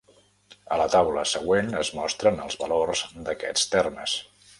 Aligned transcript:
A 0.77 0.77
la 0.81 0.85
taula 0.93 1.25
següent 1.31 1.69
es 1.81 1.91
mostren 1.97 2.41
els 2.47 2.57
valors 2.63 3.05
d'aquests 3.29 3.69
termes. 3.75 4.17